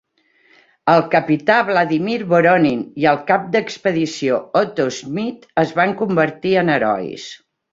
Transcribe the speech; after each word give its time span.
El 0.93 1.03
capità 1.15 1.57
Vladimir 1.67 2.15
Voronin 2.31 2.81
i 3.03 3.07
el 3.13 3.21
cap 3.29 3.45
d'expedició 3.57 4.41
Otto 4.63 4.89
Schmidt 4.99 5.47
es 5.67 5.77
van 5.83 5.95
convertir 6.01 6.57
en 6.65 6.77
herois. 6.79 7.29